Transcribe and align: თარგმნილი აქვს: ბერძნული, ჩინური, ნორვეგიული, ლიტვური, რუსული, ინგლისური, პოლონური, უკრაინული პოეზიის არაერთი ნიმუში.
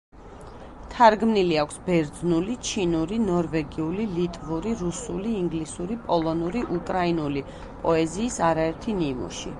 თარგმნილი 0.93 1.59
აქვს: 1.63 1.75
ბერძნული, 1.89 2.55
ჩინური, 2.69 3.19
ნორვეგიული, 3.27 4.07
ლიტვური, 4.15 4.73
რუსული, 4.81 5.35
ინგლისური, 5.43 5.99
პოლონური, 6.09 6.67
უკრაინული 6.81 7.45
პოეზიის 7.87 8.45
არაერთი 8.51 8.99
ნიმუში. 9.05 9.49